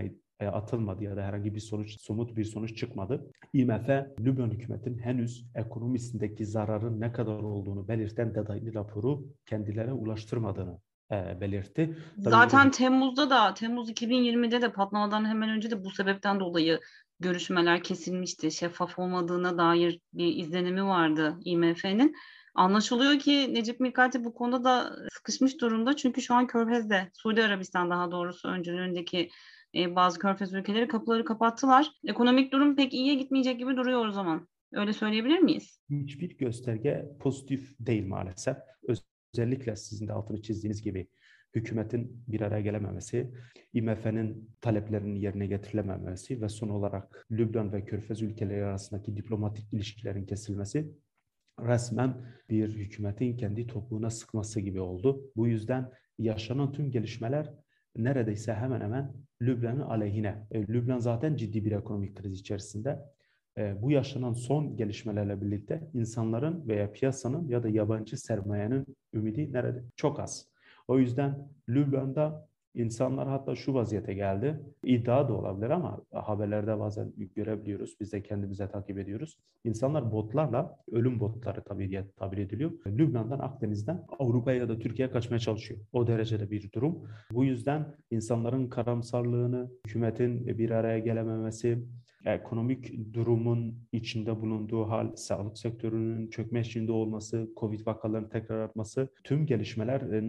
e, 0.41 0.47
atılmadı 0.47 1.05
ya 1.05 1.17
da 1.17 1.23
herhangi 1.23 1.55
bir 1.55 1.61
sonuç 1.61 2.01
somut 2.01 2.37
bir 2.37 2.45
sonuç 2.45 2.77
çıkmadı. 2.77 3.31
IMF 3.53 3.89
Lübnan 4.21 4.51
hükümetinin 4.51 4.99
henüz 4.99 5.47
ekonomisindeki 5.55 6.47
zararın 6.47 7.01
ne 7.01 7.13
kadar 7.13 7.43
olduğunu 7.43 7.89
belirten 7.89 8.35
detaylı 8.35 8.75
raporu 8.75 9.27
kendilerine 9.47 9.93
ulaştırmadığını 9.93 10.79
e, 11.13 11.41
belirtti. 11.41 11.97
Zaten 12.19 12.63
Tabii, 12.63 12.71
Temmuz'da 12.71 13.31
da 13.31 13.55
Temmuz 13.55 13.91
2020'de 13.91 14.63
de 14.63 14.73
patlamadan 14.73 15.25
hemen 15.29 15.51
önce 15.51 15.71
de 15.71 15.85
bu 15.85 15.91
sebepten 15.91 16.41
dolayı 16.41 16.81
görüşmeler 17.21 17.83
kesilmişti. 17.83 18.51
Şeffaf 18.51 18.99
olmadığına 18.99 19.59
dair 19.59 20.01
bir 20.13 20.37
izlenimi 20.37 20.85
vardı 20.85 21.39
IMF'nin. 21.45 22.17
Anlaşılıyor 22.55 23.19
ki 23.19 23.55
Necip 23.55 23.81
Mikati 23.81 24.25
bu 24.25 24.35
konuda 24.35 24.65
da 24.65 24.97
sıkışmış 25.13 25.61
durumda. 25.61 25.97
Çünkü 25.97 26.23
şu 26.23 26.35
an 26.35 26.47
Körfez'de, 26.47 27.11
Suudi 27.13 27.43
Arabistan 27.45 27.91
daha 27.91 28.11
doğrusu 28.11 28.49
öncülüğündeki 28.49 29.31
e, 29.75 29.97
bazı 29.97 30.19
körfez 30.19 30.55
ülkeleri 30.55 30.89
kapıları 30.89 31.25
kapattılar. 31.25 31.91
Ekonomik 32.05 32.53
durum 32.53 32.77
pek 32.77 32.95
iyiye 32.95 33.15
gitmeyecek 33.15 33.59
gibi 33.59 33.77
duruyor 33.77 34.07
o 34.07 34.13
zaman. 34.13 34.49
Öyle 34.73 34.93
söyleyebilir 34.93 35.39
miyiz? 35.39 35.81
Hiçbir 35.91 36.39
gösterge 36.39 37.07
pozitif 37.21 37.77
değil 37.81 38.07
maalesef. 38.07 38.57
Özellikle 39.37 39.77
sizin 39.77 40.09
de 40.09 40.13
altını 40.13 40.43
çizdiğiniz 40.43 40.83
gibi 40.83 41.09
hükümetin 41.55 42.25
bir 42.29 42.41
araya 42.41 42.61
gelememesi, 42.61 43.31
IMF'nin 43.73 44.51
taleplerinin 44.61 45.15
yerine 45.15 45.47
getirilememesi 45.47 46.43
ve 46.43 46.49
son 46.49 46.69
olarak 46.69 47.27
Lübnan 47.31 47.73
ve 47.73 47.85
Körfez 47.85 48.23
ülkeleri 48.23 48.65
arasındaki 48.65 49.17
diplomatik 49.17 49.73
ilişkilerin 49.73 50.27
kesilmesi 50.27 50.91
resmen 51.61 52.17
bir 52.51 52.69
hükümetin 52.69 53.37
kendi 53.37 53.67
topuğuna 53.67 54.11
sıkması 54.11 54.61
gibi 54.61 54.81
oldu. 54.81 55.31
Bu 55.37 55.49
yüzden 55.49 55.93
yaşanan 56.19 56.73
tüm 56.73 56.91
gelişmeler 56.91 57.53
neredeyse 57.97 58.55
hemen 58.55 58.81
hemen 58.81 59.13
Lübnan'ın 59.43 59.81
aleyhine. 59.81 60.47
E, 60.51 60.61
Lübnan 60.61 60.99
zaten 60.99 61.37
ciddi 61.37 61.65
bir 61.65 61.73
ekonomik 61.73 62.17
kriz 62.17 62.41
içerisinde. 62.41 62.99
E, 63.59 63.83
bu 63.83 63.91
yaşanan 63.91 64.33
son 64.33 64.77
gelişmelerle 64.77 65.41
birlikte 65.41 65.91
insanların 65.95 66.69
veya 66.69 66.93
piyasanın 66.93 67.49
ya 67.49 67.63
da 67.63 67.69
yabancı 67.69 68.17
sermayenin 68.17 68.87
ümidi 69.15 69.53
nerede? 69.53 69.85
Çok 69.97 70.21
az. 70.21 70.49
O 70.89 70.99
yüzden 70.99 71.49
Lübnan'da 71.69 72.49
İnsanlar 72.77 73.29
hatta 73.29 73.55
şu 73.55 73.75
vaziyete 73.75 74.15
geldi. 74.15 74.61
İddia 74.85 75.29
da 75.29 75.33
olabilir 75.35 75.71
ama 75.71 76.01
haberlerde 76.13 76.79
bazen 76.79 77.13
görebiliyoruz. 77.35 77.97
Biz 78.01 78.13
de 78.13 78.23
kendimize 78.23 78.69
takip 78.69 78.99
ediyoruz. 78.99 79.39
İnsanlar 79.65 80.13
botlarla, 80.13 80.79
ölüm 80.93 81.21
botları 81.21 81.65
tabii 81.65 82.05
tabir 82.17 82.39
ediliyor. 82.39 82.71
Lübnan'dan, 82.87 83.39
Akdeniz'den 83.39 84.05
Avrupa'ya 84.19 84.59
ya 84.59 84.69
da 84.69 84.79
Türkiye'ye 84.79 85.13
kaçmaya 85.13 85.39
çalışıyor. 85.39 85.81
O 85.93 86.07
derecede 86.07 86.51
bir 86.51 86.73
durum. 86.73 87.09
Bu 87.33 87.45
yüzden 87.45 87.95
insanların 88.11 88.69
karamsarlığını, 88.69 89.71
hükümetin 89.87 90.47
bir 90.47 90.71
araya 90.71 90.99
gelememesi, 90.99 91.79
ekonomik 92.27 93.15
durumun 93.15 93.75
içinde 93.93 94.41
bulunduğu 94.41 94.89
hal, 94.89 95.17
sağlık 95.17 95.59
sektörünün 95.59 96.31
çökme 96.31 96.61
içinde 96.61 96.93
olması, 96.93 97.51
Covid 97.57 97.87
vakalarının 97.87 98.29
tekrar 98.29 98.59
artması, 98.59 99.09
tüm 99.25 99.47
gelişmeler 99.47 100.01
e, 100.01 100.23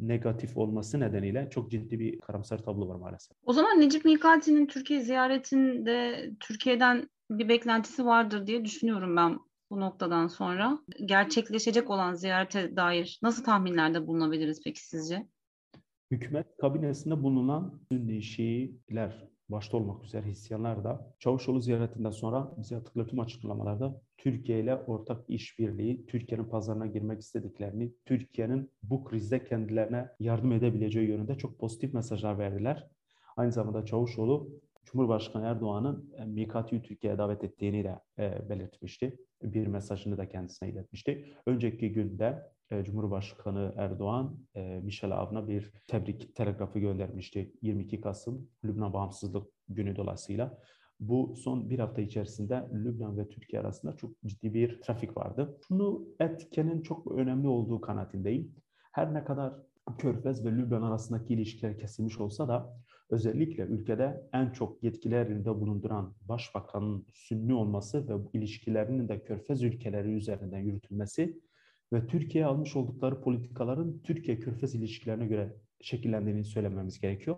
negatif 0.00 0.56
olması 0.56 1.00
nedeniyle 1.00 1.48
çok 1.50 1.70
ciddi 1.70 2.00
bir 2.00 2.20
karamsar 2.20 2.58
tablo 2.58 2.88
var 2.88 2.96
maalesef. 2.96 3.36
O 3.44 3.52
zaman 3.52 3.80
Necip 3.80 4.04
Mikati'nin 4.04 4.66
Türkiye 4.66 5.00
ziyaretinde 5.00 6.30
Türkiye'den 6.40 7.08
bir 7.30 7.48
beklentisi 7.48 8.06
vardır 8.06 8.46
diye 8.46 8.64
düşünüyorum 8.64 9.16
ben 9.16 9.38
bu 9.70 9.80
noktadan 9.80 10.26
sonra. 10.26 10.78
Gerçekleşecek 11.04 11.90
olan 11.90 12.14
ziyarete 12.14 12.76
dair 12.76 13.18
nasıl 13.22 13.44
tahminlerde 13.44 14.06
bulunabiliriz 14.06 14.60
peki 14.64 14.86
sizce? 14.86 15.26
Hükümet 16.10 16.46
kabinesinde 16.60 17.22
bulunan 17.22 17.80
Sünni 17.88 18.22
Şiiler 18.22 19.28
başta 19.50 19.76
olmak 19.76 20.04
üzere 20.04 20.26
Hristiyanlar 20.26 20.84
da 20.84 21.14
Çavuşoğlu 21.18 21.60
ziyaretinden 21.60 22.10
sonra 22.10 22.52
bize 22.58 22.74
yaptıkları 22.74 23.06
tüm 23.06 23.20
açıklamalarda 23.20 24.00
Türkiye 24.18 24.60
ile 24.60 24.76
ortak 24.76 25.30
işbirliği, 25.30 26.06
Türkiye'nin 26.06 26.44
pazarına 26.44 26.86
girmek 26.86 27.20
istediklerini, 27.20 27.92
Türkiye'nin 28.06 28.70
bu 28.82 29.04
krizde 29.04 29.44
kendilerine 29.44 30.08
yardım 30.20 30.52
edebileceği 30.52 31.08
yönünde 31.08 31.38
çok 31.38 31.58
pozitif 31.58 31.94
mesajlar 31.94 32.38
verdiler. 32.38 32.90
Aynı 33.36 33.52
zamanda 33.52 33.84
Çavuşoğlu 33.84 34.60
Cumhurbaşkanı 34.84 35.46
Erdoğan'ın 35.46 36.12
e, 36.18 36.24
Mikati'yi 36.24 36.82
Türkiye'ye 36.82 37.18
davet 37.18 37.44
ettiğini 37.44 37.84
de 37.84 37.98
e, 38.18 38.48
belirtmişti. 38.48 39.16
Bir 39.42 39.66
mesajını 39.66 40.18
da 40.18 40.28
kendisine 40.28 40.68
iletmişti. 40.68 41.34
Önceki 41.46 41.92
günde 41.92 42.42
Cumhurbaşkanı 42.84 43.74
Erdoğan 43.76 44.38
e, 44.54 44.80
Michel 44.80 45.12
Avn'a 45.12 45.48
bir 45.48 45.72
tebrik 45.86 46.36
telegrafı 46.36 46.78
göndermişti 46.78 47.52
22 47.62 48.00
Kasım 48.00 48.48
Lübnan 48.64 48.92
Bağımsızlık 48.92 49.46
Günü 49.68 49.96
dolayısıyla. 49.96 50.58
Bu 51.00 51.34
son 51.36 51.70
bir 51.70 51.78
hafta 51.78 52.02
içerisinde 52.02 52.68
Lübnan 52.72 53.18
ve 53.18 53.28
Türkiye 53.28 53.62
arasında 53.62 53.96
çok 53.96 54.22
ciddi 54.26 54.54
bir 54.54 54.80
trafik 54.80 55.16
vardı. 55.16 55.58
Şunu 55.68 56.08
etkenin 56.20 56.82
çok 56.82 57.12
önemli 57.12 57.48
olduğu 57.48 57.80
kanaatindeyim. 57.80 58.54
Her 58.92 59.14
ne 59.14 59.24
kadar 59.24 59.52
Körfez 59.98 60.44
ve 60.44 60.52
Lübnan 60.52 60.82
arasındaki 60.82 61.34
ilişkiler 61.34 61.78
kesilmiş 61.78 62.20
olsa 62.20 62.48
da 62.48 62.76
özellikle 63.10 63.62
ülkede 63.62 64.28
en 64.32 64.50
çok 64.50 64.82
yetkiler 64.82 65.26
elinde 65.26 65.60
bulunduran 65.60 66.14
başbakanın 66.28 67.06
sünni 67.12 67.54
olması 67.54 68.08
ve 68.08 68.24
bu 68.24 68.30
ilişkilerinin 68.32 69.08
de 69.08 69.22
Körfez 69.22 69.62
ülkeleri 69.62 70.12
üzerinden 70.12 70.58
yürütülmesi 70.58 71.40
ve 71.92 72.06
Türkiye 72.06 72.46
almış 72.46 72.76
oldukları 72.76 73.20
politikaların 73.20 73.98
Türkiye-Körfez 73.98 74.74
ilişkilerine 74.74 75.26
göre 75.26 75.56
şekillendiğini 75.80 76.44
söylememiz 76.44 77.00
gerekiyor. 77.00 77.36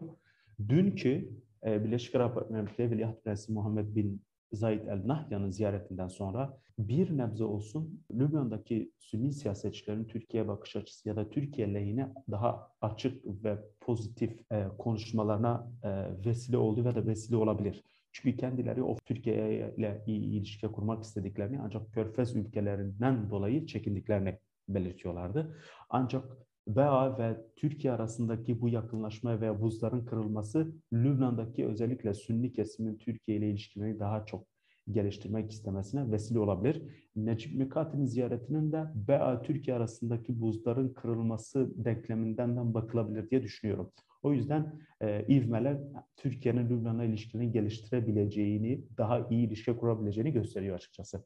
Dünkü 0.68 1.30
e, 1.66 1.84
Birleşik 1.84 2.14
Arap 2.14 2.50
Emirlikleri 2.50 2.90
Veliaht 2.90 3.24
Prensi 3.24 3.52
Muhammed 3.52 3.96
bin 3.96 4.22
Zayed 4.52 4.86
El 4.86 5.02
Nahyan'ın 5.06 5.50
ziyaretinden 5.50 6.08
sonra 6.08 6.58
bir 6.78 7.18
nebze 7.18 7.44
olsun 7.44 8.04
Lübnan'daki 8.12 8.92
Sünni 8.98 9.32
siyasetçilerin 9.32 10.04
Türkiye 10.04 10.48
bakış 10.48 10.76
açısı 10.76 11.08
ya 11.08 11.16
da 11.16 11.30
Türkiye 11.30 11.74
lehine 11.74 12.12
daha 12.30 12.68
açık 12.80 13.44
ve 13.44 13.58
pozitif 13.80 14.52
e, 14.52 14.68
konuşmalarına 14.78 15.72
e, 15.82 15.88
vesile 16.26 16.56
oldu 16.56 16.84
ve 16.84 16.94
de 16.94 17.06
vesile 17.06 17.36
olabilir. 17.36 17.84
Çünkü 18.12 18.36
kendileri 18.36 18.82
o 18.82 18.96
Türkiye 19.06 19.74
ile 19.76 20.02
ilişki 20.06 20.66
kurmak 20.66 21.04
istediklerini 21.04 21.60
ancak 21.60 21.92
Körfez 21.92 22.36
ülkelerinden 22.36 23.30
dolayı 23.30 23.66
çekindiklerini 23.66 24.38
belirtiyorlardı. 24.68 25.56
Ancak 25.90 26.24
BA 26.66 27.18
ve 27.18 27.36
Türkiye 27.56 27.92
arasındaki 27.92 28.60
bu 28.60 28.68
yakınlaşma 28.68 29.40
ve 29.40 29.60
buzların 29.60 30.04
kırılması 30.04 30.72
Lübnan'daki 30.92 31.66
özellikle 31.66 32.14
Sünni 32.14 32.52
kesimin 32.52 32.98
Türkiye 32.98 33.38
ile 33.38 33.50
ilişkilerini 33.50 34.00
daha 34.00 34.26
çok 34.26 34.46
geliştirmek 34.90 35.50
istemesine 35.50 36.12
vesile 36.12 36.38
olabilir. 36.38 36.82
Necip 37.16 37.54
Mikati'nin 37.54 38.06
ziyaretinin 38.06 38.72
de 38.72 38.84
BA 38.94 39.42
Türkiye 39.42 39.76
arasındaki 39.76 40.40
buzların 40.40 40.88
kırılması 40.92 41.84
denkleminden 41.84 42.56
de 42.56 42.74
bakılabilir 42.74 43.30
diye 43.30 43.42
düşünüyorum. 43.42 43.92
O 44.22 44.32
yüzden 44.32 44.80
e, 45.00 45.24
ivmeler 45.28 45.76
Türkiye'nin 46.16 46.70
Lübnan'a 46.70 47.04
ilişkilerini 47.04 47.52
geliştirebileceğini, 47.52 48.84
daha 48.98 49.26
iyi 49.30 49.46
ilişki 49.46 49.76
kurabileceğini 49.76 50.32
gösteriyor 50.32 50.76
açıkçası. 50.76 51.24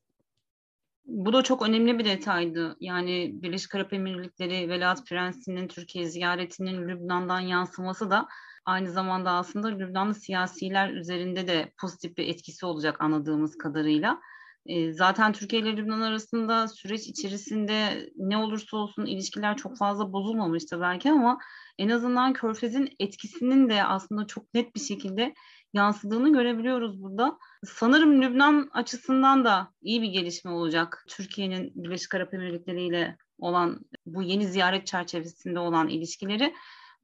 Bu 1.06 1.32
da 1.32 1.42
çok 1.42 1.68
önemli 1.68 1.98
bir 1.98 2.04
detaydı. 2.04 2.76
Yani 2.80 3.30
Birleşik 3.42 3.74
Arap 3.74 3.92
Emirlikleri 3.92 4.68
Velat 4.68 5.06
Prensi'nin 5.06 5.68
Türkiye 5.68 6.06
ziyaretinin 6.06 6.88
Lübnan'dan 6.88 7.40
yansıması 7.40 8.10
da 8.10 8.26
aynı 8.64 8.90
zamanda 8.90 9.30
aslında 9.30 9.68
Lübnanlı 9.68 10.14
siyasiler 10.14 10.90
üzerinde 10.90 11.48
de 11.48 11.72
pozitif 11.80 12.16
bir 12.16 12.28
etkisi 12.28 12.66
olacak 12.66 13.00
anladığımız 13.00 13.58
kadarıyla. 13.58 14.20
Zaten 14.90 15.32
Türkiye 15.32 15.62
ile 15.62 15.76
Lübnan 15.76 16.00
arasında 16.00 16.68
süreç 16.68 17.08
içerisinde 17.08 18.08
ne 18.16 18.36
olursa 18.36 18.76
olsun 18.76 19.06
ilişkiler 19.06 19.56
çok 19.56 19.78
fazla 19.78 20.12
bozulmamıştı 20.12 20.80
belki 20.80 21.10
ama 21.10 21.38
en 21.78 21.88
azından 21.88 22.32
Körfez'in 22.32 22.88
etkisinin 22.98 23.68
de 23.68 23.84
aslında 23.84 24.26
çok 24.26 24.54
net 24.54 24.74
bir 24.74 24.80
şekilde 24.80 25.34
yansıdığını 25.72 26.32
görebiliyoruz 26.32 27.02
burada. 27.02 27.38
Sanırım 27.64 28.22
Lübnan 28.22 28.68
açısından 28.72 29.44
da 29.44 29.72
iyi 29.82 30.02
bir 30.02 30.08
gelişme 30.08 30.50
olacak. 30.50 31.04
Türkiye'nin 31.08 31.72
Birleşik 31.74 32.14
Arap 32.14 32.34
Emirlikleri 32.34 32.86
ile 32.86 33.16
olan 33.38 33.80
bu 34.06 34.22
yeni 34.22 34.46
ziyaret 34.46 34.86
çerçevesinde 34.86 35.58
olan 35.58 35.88
ilişkileri. 35.88 36.54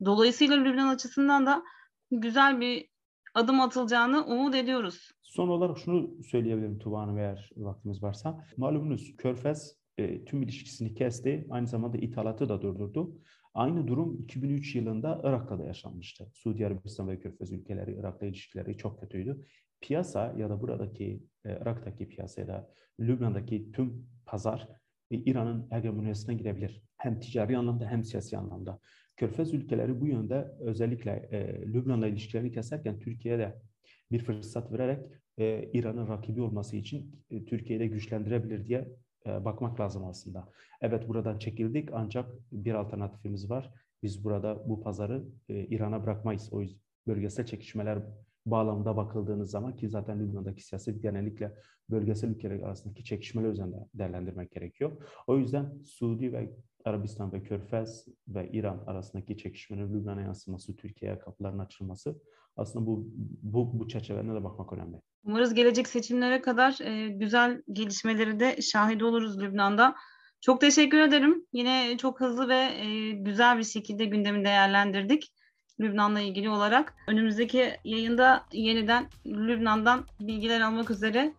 Dolayısıyla 0.04 0.57
Lübnan 0.57 0.88
açısından 0.88 1.47
da 1.47 1.62
güzel 2.11 2.61
bir 2.61 2.88
adım 3.35 3.61
atılacağını 3.61 4.25
umut 4.25 4.54
ediyoruz. 4.54 5.11
Son 5.33 5.49
olarak 5.49 5.79
şunu 5.79 6.23
söyleyebilirim 6.23 6.79
Tuba 6.79 7.03
Hanım 7.03 7.19
eğer 7.19 7.51
vaktimiz 7.57 8.03
varsa. 8.03 8.45
Malumunuz 8.57 9.17
Körfez 9.17 9.77
e, 9.99 10.25
tüm 10.25 10.43
ilişkisini 10.43 10.95
kesti. 10.95 11.47
Aynı 11.51 11.67
zamanda 11.67 11.99
ithalatı 11.99 12.49
da 12.49 12.62
durdurdu. 12.62 13.19
Aynı 13.55 13.89
durum 13.89 14.19
2003 14.19 14.75
yılında 14.75 15.21
Irak'ta 15.25 15.59
da 15.59 15.65
yaşanmıştı. 15.65 16.31
Suudi 16.33 16.67
Arabistan 16.67 17.09
ve 17.09 17.19
Körfez 17.19 17.53
ülkeleri 17.53 17.97
Irak'la 18.01 18.27
ilişkileri 18.27 18.77
çok 18.77 19.01
kötüydü. 19.01 19.47
Piyasa 19.81 20.35
ya 20.37 20.51
da 20.51 20.61
buradaki 20.61 21.23
e, 21.45 21.59
Irak'taki 21.62 22.09
piyasa 22.09 22.41
ya 22.41 22.49
da 22.49 22.71
Lübnan'daki 23.01 23.73
tüm 23.73 24.07
pazar 24.27 24.69
e, 25.11 25.17
İran'ın 25.17 25.71
hegemonyasına 25.71 26.35
girebilir. 26.35 26.83
Hem 26.97 27.21
ticari 27.21 27.59
anlamda 27.59 27.87
hem 27.87 28.05
siyasi 28.05 28.39
anlamda. 28.39 28.79
Körfez 29.17 29.55
ülkeleri 29.55 30.01
bu 30.01 30.07
yönde 30.07 30.53
özellikle 30.61 31.11
e, 31.11 31.62
Lübnan'la 31.67 32.07
ilişkilerini 32.07 32.53
keserken 32.53 32.99
Türkiye'de 32.99 33.62
bir 34.11 34.25
fırsat 34.25 34.73
vererek 34.73 35.22
e, 35.43 35.71
İran'ın 35.73 36.09
rakibi 36.09 36.43
olması 36.43 36.77
için 36.77 37.25
e, 37.31 37.45
Türkiye'yi 37.45 37.81
de 37.81 37.87
güçlendirebilir 37.87 38.67
diye 38.67 38.89
e, 39.27 39.45
bakmak 39.45 39.81
lazım 39.81 40.05
aslında. 40.05 40.49
Evet 40.81 41.09
buradan 41.09 41.39
çekildik 41.39 41.89
ancak 41.93 42.31
bir 42.53 42.75
alternatifimiz 42.75 43.51
var. 43.51 43.75
Biz 44.03 44.25
burada 44.25 44.69
bu 44.69 44.83
pazarı 44.83 45.25
e, 45.49 45.67
İran'a 45.67 46.05
bırakmayız. 46.05 46.53
O 46.53 46.61
yüzden 46.61 46.81
bölgesel 47.07 47.47
çekişmeler 47.47 47.99
bağlamında 48.47 48.97
bakıldığınız 48.97 49.51
zaman 49.51 49.77
ki 49.77 49.89
zaten 49.89 50.21
Lübnan'daki 50.21 50.67
siyaset 50.67 51.03
genellikle 51.03 51.55
bölgesel 51.91 52.29
ülkeler 52.29 52.61
arasındaki 52.61 53.05
çekişmeler 53.05 53.49
üzerinde 53.49 53.77
değerlendirmek 53.95 54.51
gerekiyor. 54.51 54.93
O 55.27 55.39
yüzden 55.39 55.83
Suudi 55.85 56.33
ve 56.33 56.51
Arabistan 56.85 57.33
ve 57.33 57.43
Körfez 57.43 58.09
ve 58.29 58.51
İran 58.53 58.85
arasındaki 58.87 59.37
çekişmenin 59.37 59.95
Lübnan'a 59.95 60.21
yansıması, 60.21 60.77
Türkiye'ye 60.77 61.19
kapıların 61.19 61.59
açılması 61.59 62.21
aslında 62.57 62.87
bu 62.87 63.09
bu, 63.43 63.79
bu 63.79 63.89
çerçevede 63.89 64.35
de 64.35 64.45
bakmak 64.45 64.73
önemli. 64.73 65.03
Umarız 65.25 65.55
gelecek 65.55 65.88
seçimlere 65.88 66.41
kadar 66.41 66.79
e, 66.81 67.09
güzel 67.09 67.62
gelişmeleri 67.73 68.41
de 68.41 68.62
şahit 68.62 69.02
oluruz 69.02 69.41
Lübnan'da. 69.41 69.95
Çok 70.41 70.61
teşekkür 70.61 70.99
ederim. 70.99 71.47
Yine 71.52 71.97
çok 71.99 72.21
hızlı 72.21 72.49
ve 72.49 72.59
e, 72.59 73.11
güzel 73.11 73.59
bir 73.59 73.64
şekilde 73.64 74.05
gündemi 74.05 74.45
değerlendirdik. 74.45 75.33
Lübnan'la 75.81 76.21
ilgili 76.21 76.50
olarak. 76.50 76.95
Önümüzdeki 77.09 77.76
yayında 77.85 78.45
yeniden 78.52 79.09
Lübnan'dan 79.26 80.07
bilgiler 80.21 80.61
almak 80.61 80.91
üzere 80.91 81.33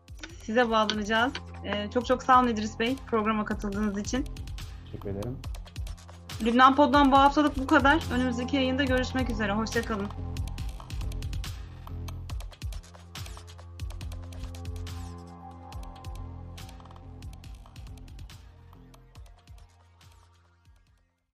size 0.43 0.69
bağlanacağız. 0.69 1.33
Ee, 1.65 1.91
çok 1.93 2.05
çok 2.05 2.23
sağ 2.23 2.39
olun 2.39 2.47
İdris 2.47 2.79
Bey 2.79 2.95
programa 3.07 3.45
katıldığınız 3.45 3.97
için. 3.97 4.25
Teşekkür 4.85 5.09
ederim. 5.09 5.37
Lübnan 6.45 6.75
Pod'dan 6.75 7.11
bu 7.11 7.17
haftalık 7.17 7.57
bu 7.57 7.67
kadar. 7.67 8.03
Önümüzdeki 8.13 8.55
yayında 8.55 8.83
görüşmek 8.83 9.29
üzere. 9.29 9.51
Hoşçakalın. 9.51 10.32